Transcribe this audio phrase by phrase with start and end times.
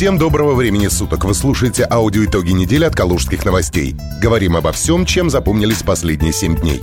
[0.00, 1.26] Всем доброго времени суток.
[1.26, 3.94] Вы слушаете аудиоитоги недели от Калужских новостей.
[4.22, 6.80] Говорим обо всем, чем запомнились последние семь дней.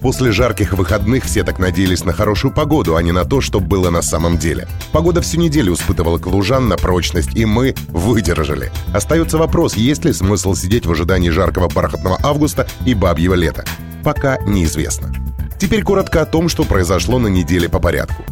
[0.00, 3.90] После жарких выходных все так надеялись на хорошую погоду, а не на то, что было
[3.90, 4.68] на самом деле.
[4.92, 8.70] Погода всю неделю испытывала калужан на прочность, и мы выдержали.
[8.94, 13.64] Остается вопрос, есть ли смысл сидеть в ожидании жаркого бархатного августа и бабьего лета.
[14.04, 15.12] Пока неизвестно.
[15.58, 18.22] Теперь коротко о том, что произошло на неделе по порядку.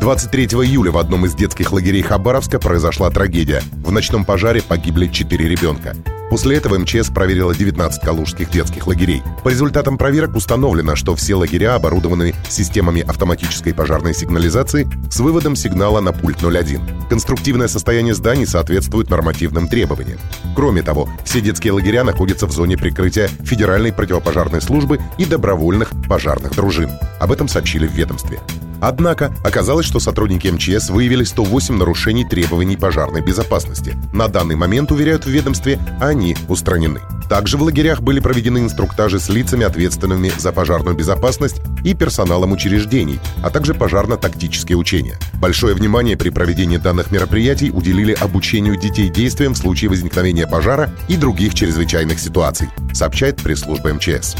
[0.00, 3.62] 23 июля в одном из детских лагерей Хабаровска произошла трагедия.
[3.84, 5.94] В ночном пожаре погибли 4 ребенка.
[6.30, 9.22] После этого МЧС проверила 19 калужских детских лагерей.
[9.44, 16.00] По результатам проверок установлено, что все лагеря оборудованы системами автоматической пожарной сигнализации с выводом сигнала
[16.00, 16.80] на пульт 01.
[17.10, 20.18] Конструктивное состояние зданий соответствует нормативным требованиям.
[20.56, 26.54] Кроме того, все детские лагеря находятся в зоне прикрытия Федеральной противопожарной службы и добровольных пожарных
[26.54, 26.88] дружин.
[27.18, 28.38] Об этом сообщили в ведомстве.
[28.80, 33.96] Однако оказалось, что сотрудники МЧС выявили 108 нарушений требований пожарной безопасности.
[34.12, 37.00] На данный момент, уверяют в ведомстве, они устранены.
[37.28, 43.20] Также в лагерях были проведены инструктажи с лицами, ответственными за пожарную безопасность и персоналом учреждений,
[43.42, 45.16] а также пожарно-тактические учения.
[45.34, 51.16] Большое внимание при проведении данных мероприятий уделили обучению детей действиям в случае возникновения пожара и
[51.16, 54.34] других чрезвычайных ситуаций, сообщает пресс-служба МЧС.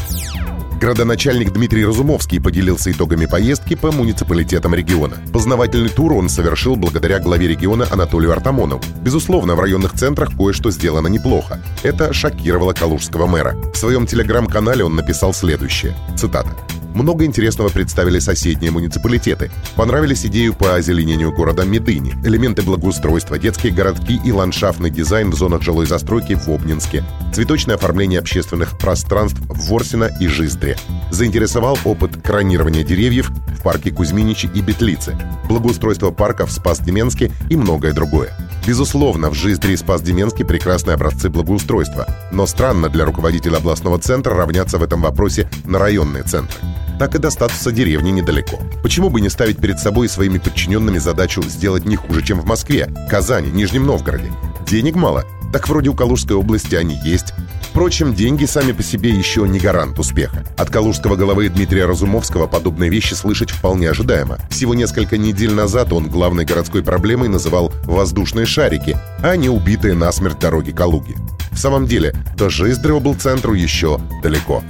[0.81, 5.15] Градоначальник Дмитрий Разумовский поделился итогами поездки по муниципалитетам региона.
[5.31, 8.81] Познавательный тур он совершил благодаря главе региона Анатолию Артамонову.
[9.03, 11.61] Безусловно, в районных центрах кое-что сделано неплохо.
[11.83, 13.55] Это шокировало калужского мэра.
[13.71, 15.95] В своем телеграм-канале он написал следующее.
[16.17, 16.49] Цитата.
[16.93, 19.49] Много интересного представили соседние муниципалитеты.
[19.75, 25.61] Понравились идею по озеленению города Медыни, элементы благоустройства, детские городки и ландшафтный дизайн в зонах
[25.61, 27.03] жилой застройки в Обнинске,
[27.33, 30.77] цветочное оформление общественных пространств в Ворсино и Жиздре.
[31.11, 37.93] Заинтересовал опыт кронирования деревьев в парке Кузьминичи и Бетлицы, благоустройство парков в Спас-Деменске и многое
[37.93, 38.35] другое.
[38.67, 44.77] Безусловно, в Жиздре и Спас-Деменске прекрасные образцы благоустройства, но странно для руководителя областного центра равняться
[44.77, 46.59] в этом вопросе на районные центры
[47.01, 48.59] так и до статуса деревни недалеко.
[48.83, 52.45] Почему бы не ставить перед собой и своими подчиненными задачу сделать не хуже, чем в
[52.45, 54.31] Москве, Казани, Нижнем Новгороде?
[54.67, 55.25] Денег мало?
[55.51, 57.33] Так вроде у Калужской области они есть.
[57.63, 60.45] Впрочем, деньги сами по себе еще не гарант успеха.
[60.57, 64.37] От калужского головы Дмитрия Разумовского подобные вещи слышать вполне ожидаемо.
[64.51, 70.37] Всего несколько недель назад он главной городской проблемой называл воздушные шарики, а не убитые насмерть
[70.37, 71.15] дороги Калуги.
[71.51, 74.63] В самом деле, до Жиздры облцентру еще далеко.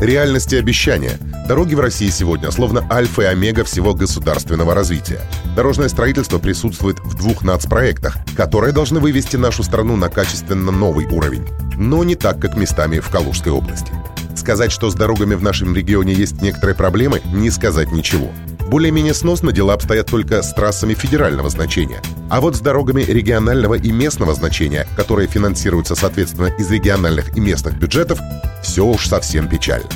[0.00, 1.18] Реальности обещания.
[1.48, 5.20] Дороги в России сегодня словно альфа и омега всего государственного развития.
[5.56, 11.44] Дорожное строительство присутствует в двух нацпроектах, которые должны вывести нашу страну на качественно новый уровень.
[11.76, 13.92] Но не так, как местами в Калужской области.
[14.36, 18.30] Сказать, что с дорогами в нашем регионе есть некоторые проблемы, не сказать ничего.
[18.68, 22.02] Более-менее сносно дела обстоят только с трассами федерального значения.
[22.28, 27.78] А вот с дорогами регионального и местного значения, которые финансируются, соответственно, из региональных и местных
[27.78, 28.20] бюджетов,
[28.62, 29.88] все уж совсем печально.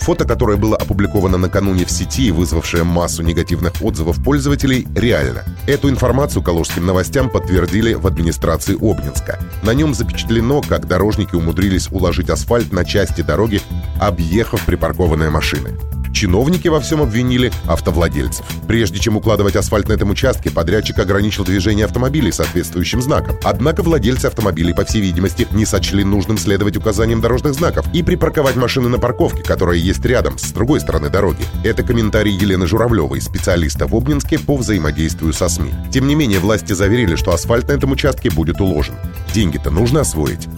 [0.00, 5.44] Фото, которое было опубликовано накануне в сети и вызвавшее массу негативных отзывов пользователей, реально.
[5.66, 9.38] Эту информацию калужским новостям подтвердили в администрации Обнинска.
[9.62, 13.62] На нем запечатлено, как дорожники умудрились уложить асфальт на части дороги,
[13.98, 15.78] объехав припаркованные машины.
[16.18, 18.44] Чиновники во всем обвинили автовладельцев.
[18.66, 23.36] Прежде чем укладывать асфальт на этом участке, подрядчик ограничил движение автомобилей соответствующим знаком.
[23.44, 28.56] Однако владельцы автомобилей, по всей видимости, не сочли нужным следовать указаниям дорожных знаков и припарковать
[28.56, 31.44] машины на парковке, которая есть рядом, с другой стороны дороги.
[31.62, 35.72] Это комментарий Елены Журавлевой, специалиста в Обнинске по взаимодействию со СМИ.
[35.92, 38.96] Тем не менее, власти заверили, что асфальт на этом участке будет уложен.
[39.32, 40.48] Деньги-то нужно освоить.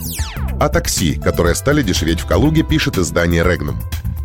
[0.59, 3.79] О такси, которые стали дешеветь в Калуге, пишет издание «Регнум».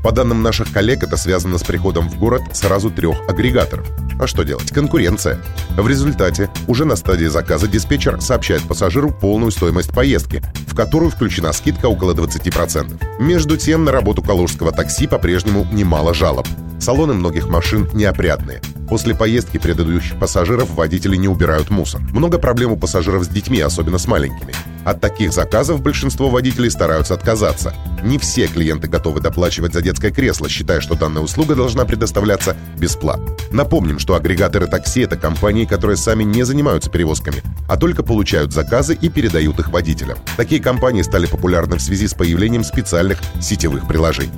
[0.06, 3.88] По данным наших коллег, это связано с приходом в город сразу трех агрегаторов.
[4.20, 4.70] А что делать?
[4.70, 5.42] Конкуренция.
[5.76, 11.52] В результате уже на стадии заказа диспетчер сообщает пассажиру полную стоимость поездки, в которую включена
[11.54, 13.02] скидка около 20%.
[13.20, 16.46] Между тем, на работу калужского такси по-прежнему немало жалоб.
[16.80, 18.62] Салоны многих машин неопрятные.
[18.90, 22.02] После поездки предыдущих пассажиров водители не убирают мусор.
[22.12, 24.54] Много проблем у пассажиров с детьми, особенно с маленькими.
[24.84, 27.74] От таких заказов большинство водителей стараются отказаться.
[28.04, 33.32] Не все клиенты готовы доплачивать за детское кресло, считая, что данная услуга должна предоставляться бесплатно.
[33.52, 38.94] Напомним, что агрегаторы такси– это компании, которые сами не занимаются перевозками, а только получают заказы
[38.94, 40.20] и передают их водителям.
[40.38, 44.34] Такие компании стали популярны в связи с появлением специальных сетевых приложений.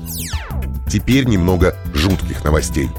[0.97, 2.89] Теперь немного жутких новостей.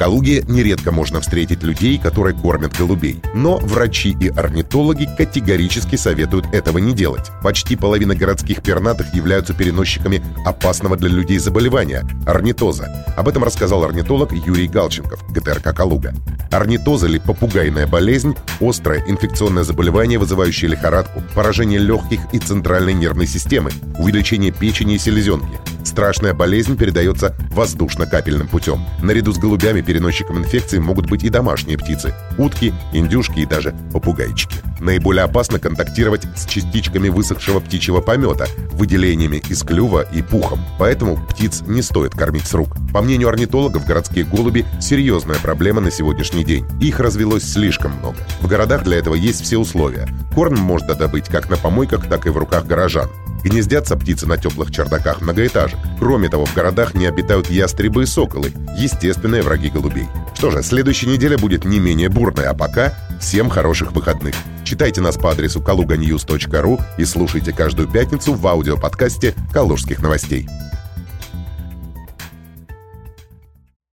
[0.00, 3.20] Калуге нередко можно встретить людей, которые кормят голубей.
[3.34, 7.30] Но врачи и орнитологи категорически советуют этого не делать.
[7.42, 13.04] Почти половина городских пернатых являются переносчиками опасного для людей заболевания– орнитоза.
[13.14, 16.14] Об этом рассказал орнитолог Юрий Галченков, ГТРК «Калуга».
[16.50, 23.70] Орнитоза или попугайная болезнь– острое инфекционное заболевание, вызывающее лихорадку, поражение легких и центральной нервной системы,
[23.98, 25.58] увеличение печени и селезенки.
[25.84, 28.84] Страшная болезнь передается воздушно-капельным путем.
[29.02, 34.56] Наряду с голубями переносчиком инфекции могут быть и домашние птицы– утки, индюшки и даже попугайчики.
[34.80, 40.60] Наиболее опасно контактировать с частичками высохшего птичьего помета, выделениями из клюва и пухом.
[40.78, 42.76] Поэтому птиц не стоит кормить с рук.
[42.92, 46.66] По мнению орнитологов, городские голуби– серьезная проблема на сегодняшний день.
[46.80, 48.16] Их развелось слишком много.
[48.40, 50.08] В городах для этого есть все условия.
[50.34, 53.10] Корм можно добыть как на помойках, так и в руках горожан.
[53.42, 55.78] Гнездятся птицы на теплых чердаках многоэтажек.
[55.98, 60.06] Кроме того, в городах не обитают ястребы и соколы, естественные враги голубей.
[60.34, 64.34] Что же, следующая неделя будет не менее бурной, а пока всем хороших выходных.
[64.64, 70.48] Читайте нас по адресу kaluganews.ru и слушайте каждую пятницу в аудиоподкасте «Калужских новостей».